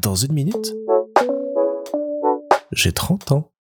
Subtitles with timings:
[0.00, 0.74] Dans une minute,
[2.72, 3.52] j'ai 30 ans.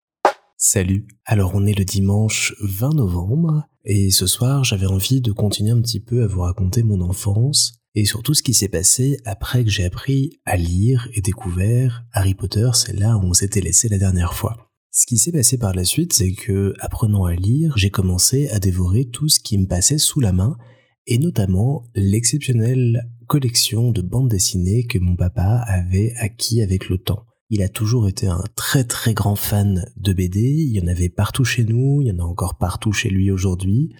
[0.58, 1.08] Salut.
[1.26, 5.82] Alors on est le dimanche 20 novembre et ce soir j'avais envie de continuer un
[5.82, 9.70] petit peu à vous raconter mon enfance et surtout ce qui s'est passé après que
[9.70, 13.98] j'ai appris à lire et découvert Harry Potter, c'est là où on s'était laissé la
[13.98, 14.58] dernière fois.
[14.92, 18.60] Ce qui s'est passé par la suite, c'est que, apprenant à lire, j'ai commencé à
[18.60, 20.58] dévorer tout ce qui me passait sous la main,
[21.06, 27.26] et notamment l'exceptionnelle collection de bandes dessinées que mon papa avait acquis avec le temps.
[27.50, 31.10] Il a toujours été un très très grand fan de BD, il y en avait
[31.10, 33.94] partout chez nous, il y en a encore partout chez lui aujourd'hui,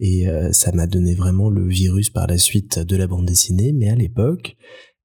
[0.00, 3.72] et euh, ça m'a donné vraiment le virus par la suite de la bande dessinée,
[3.72, 4.56] mais à l'époque,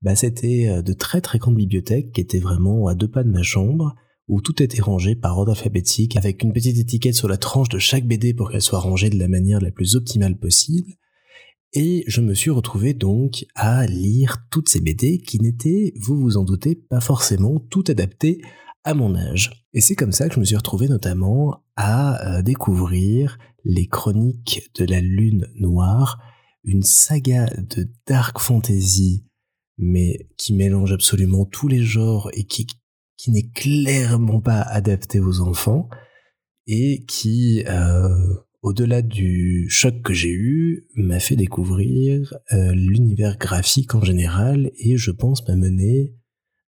[0.01, 3.29] bah, c'était euh, de très très grandes bibliothèques qui étaient vraiment à deux pas de
[3.29, 3.95] ma chambre,
[4.27, 7.79] où tout était rangé par ordre alphabétique, avec une petite étiquette sur la tranche de
[7.79, 10.93] chaque BD pour qu'elle soit rangée de la manière la plus optimale possible.
[11.73, 16.37] Et je me suis retrouvé donc à lire toutes ces BD qui n'étaient, vous vous
[16.37, 18.41] en doutez, pas forcément tout adaptées
[18.83, 19.65] à mon âge.
[19.73, 24.71] Et c'est comme ça que je me suis retrouvé notamment à euh, découvrir les chroniques
[24.75, 26.19] de la Lune Noire,
[26.63, 29.25] une saga de dark fantasy,
[29.77, 32.65] mais qui mélange absolument tous les genres et qui,
[33.27, 35.89] n'est clairement pas adapté aux enfants,
[36.65, 38.35] et qui, euh,
[38.67, 44.97] au-delà du choc que j'ai eu, m'a fait découvrir euh, l'univers graphique en général, et
[44.97, 46.13] je pense m'a mené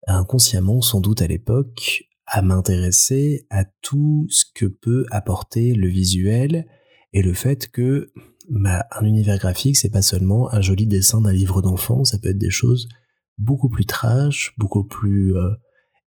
[0.07, 6.67] inconsciemment, sans doute à l'époque, à m'intéresser à tout ce que peut apporter le visuel
[7.11, 8.13] et le fait que
[8.49, 12.29] bah, un univers graphique, c'est pas seulement un joli dessin d'un livre d'enfant, ça peut
[12.29, 12.87] être des choses
[13.37, 15.49] beaucoup plus trash, beaucoup plus euh,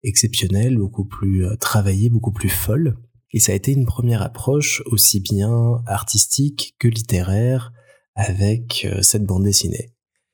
[0.04, 2.96] exceptionnelles, beaucoup plus euh, travaillées, beaucoup plus folles.
[3.32, 7.72] Et ça a été une première approche aussi bien artistique que littéraire
[8.14, 9.92] avec euh, cette bande dessinée.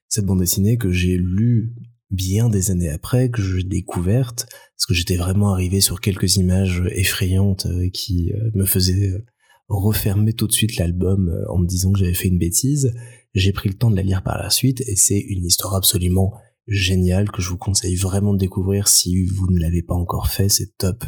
[0.09, 1.75] Cette bande dessinée que j'ai lue
[2.11, 6.83] bien des années après, que j'ai découverte, parce que j'étais vraiment arrivé sur quelques images
[6.93, 9.23] effrayantes qui me faisaient
[9.69, 12.95] refermer tout de suite l'album euh, en me disant que j'avais fait une bêtise.
[13.34, 16.33] J'ai pris le temps de la lire par la suite et c'est une histoire absolument
[16.67, 20.49] géniale que je vous conseille vraiment de découvrir si vous ne l'avez pas encore fait,
[20.49, 21.05] c'est top.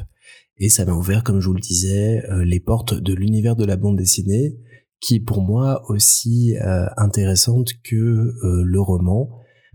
[0.58, 3.64] Et ça m'a ouvert, comme je vous le disais, euh, les portes de l'univers de
[3.64, 4.58] la bande dessinée,
[5.00, 9.30] qui est pour moi aussi euh, intéressante que le roman,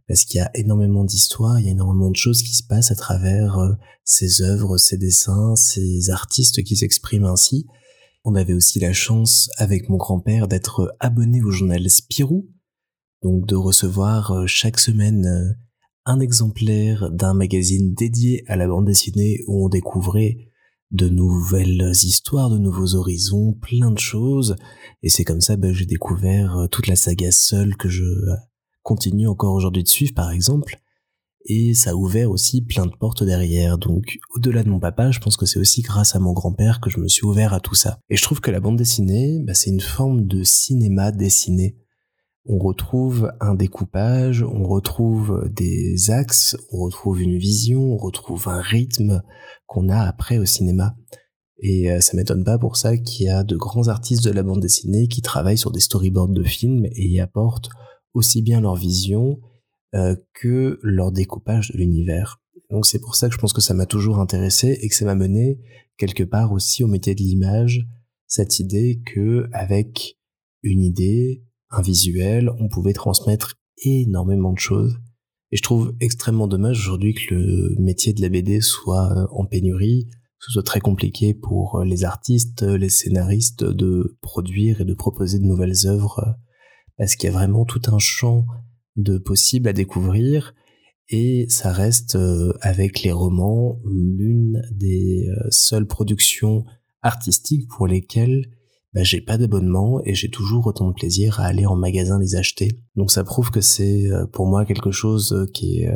[0.07, 2.91] parce qu'il y a énormément d'histoires, il y a énormément de choses qui se passent
[2.91, 3.57] à travers
[4.03, 7.65] ces œuvres, ces dessins, ces artistes qui s'expriment ainsi.
[8.27, 12.49] On avait aussi la chance avec mon grand-père d'être abonné au journal Spirou,
[13.21, 15.53] donc de recevoir euh, chaque semaine euh,
[16.05, 20.38] un exemplaire d'un magazine dédié à la bande dessinée où on découvrait
[20.91, 24.55] de nouvelles histoires, de nouveaux horizons, plein de choses.
[25.01, 28.03] Et c'est comme ça que ben, j'ai découvert euh, toute la saga seule que je
[28.83, 30.79] continue encore aujourd'hui de suivre par exemple
[31.45, 33.77] et ça a ouvert aussi plein de portes derrière.
[33.77, 36.89] Donc au-delà de mon papa, je pense que c'est aussi grâce à mon grand-père que
[36.89, 37.99] je me suis ouvert à tout ça.
[38.09, 41.77] Et je trouve que la bande dessinée, bah, c'est une forme de cinéma dessiné.
[42.45, 48.61] On retrouve un découpage, on retrouve des axes, on retrouve une vision, on retrouve un
[48.61, 49.23] rythme
[49.66, 50.95] qu'on a après au cinéma.
[51.59, 54.44] Et euh, ça m'étonne pas pour ça qu'il y a de grands artistes de la
[54.44, 57.69] bande dessinée qui travaillent sur des storyboards de films et y apportent
[58.13, 59.39] aussi bien leur vision
[59.95, 62.41] euh, que leur découpage de l'univers.
[62.69, 65.06] Donc c'est pour ça que je pense que ça m'a toujours intéressé et que ça
[65.06, 65.59] m'a mené
[65.97, 67.88] quelque part aussi au métier de l'image,
[68.27, 70.19] cette idée que avec
[70.63, 74.97] une idée, un visuel, on pouvait transmettre énormément de choses.
[75.51, 79.45] Et je trouve extrêmement dommage aujourd'hui que le métier de la BD soit euh, en
[79.45, 84.93] pénurie, que ce soit très compliqué pour les artistes, les scénaristes de produire et de
[84.93, 86.35] proposer de nouvelles œuvres,
[86.97, 88.45] parce qu'il y a vraiment tout un champ
[88.95, 90.53] de possible à découvrir
[91.09, 96.63] et ça reste euh, avec les romans l'une des euh, seules productions
[97.01, 98.49] artistiques pour lesquelles
[98.95, 102.35] bah, j'ai pas d'abonnement et j'ai toujours autant de plaisir à aller en magasin les
[102.35, 102.79] acheter.
[102.95, 105.91] Donc ça prouve que c'est euh, pour moi quelque chose qui est,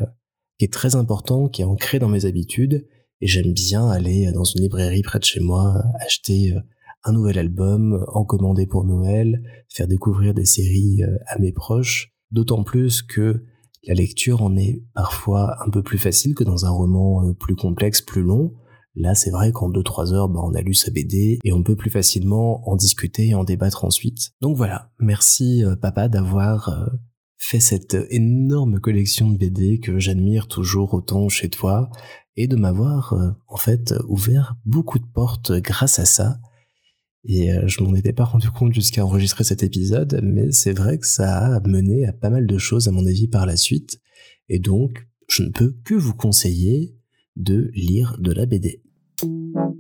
[0.60, 2.86] qui est très important, qui est ancré dans mes habitudes
[3.22, 6.54] et j'aime bien aller dans une librairie près de chez moi acheter
[7.04, 12.64] un nouvel album, en commander pour Noël, faire découvrir des séries à mes proches D'autant
[12.64, 13.44] plus que
[13.88, 17.56] la lecture en est parfois un peu plus facile que dans un roman euh, plus
[17.56, 18.54] complexe, plus long.
[19.00, 21.76] Là, c'est vrai qu'en 2-3 heures, bah, on a lu sa BD et on peut
[21.76, 24.32] plus facilement en discuter et en débattre ensuite.
[24.42, 26.86] Donc voilà, merci euh, papa d'avoir euh,
[27.38, 31.90] fait cette énorme collection de BD que j'admire toujours autant chez toi
[32.36, 33.16] et de m'avoir
[33.48, 36.40] en fait ouvert beaucoup de portes grâce à ça
[37.26, 40.98] et euh, je m'en étais pas rendu compte jusqu'à enregistrer cet épisode, mais c'est vrai
[40.98, 44.00] que ça a mené à pas mal de choses à mon avis par la suite.
[44.48, 46.96] Et donc, je ne peux que vous conseiller
[47.36, 48.82] de lire de la BD.
[49.22, 49.79] 嗯